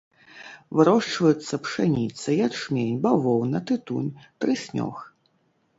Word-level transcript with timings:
Вырошчваюцца 0.77 1.59
пшаніца, 1.65 2.27
ячмень, 2.49 2.99
бавоўна, 3.05 3.57
тытунь, 3.71 4.13
трыснёг. 4.39 4.95